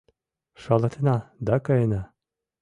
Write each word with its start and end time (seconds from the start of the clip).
Шалатена 0.61 1.17
да 1.45 1.55
каена. 1.65 2.01